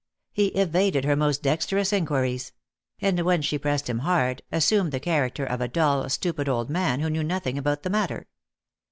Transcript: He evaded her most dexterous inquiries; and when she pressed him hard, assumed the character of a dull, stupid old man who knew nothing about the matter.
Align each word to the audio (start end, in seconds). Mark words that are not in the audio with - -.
He 0.31 0.47
evaded 0.47 1.05
her 1.05 1.15
most 1.15 1.43
dexterous 1.43 1.93
inquiries; 1.93 2.53
and 3.01 3.19
when 3.19 3.43
she 3.43 3.59
pressed 3.59 3.87
him 3.87 3.99
hard, 3.99 4.41
assumed 4.51 4.91
the 4.91 4.99
character 4.99 5.45
of 5.45 5.61
a 5.61 5.67
dull, 5.67 6.09
stupid 6.09 6.49
old 6.49 6.71
man 6.71 7.01
who 7.01 7.09
knew 7.11 7.21
nothing 7.21 7.55
about 7.55 7.83
the 7.83 7.91
matter. 7.91 8.27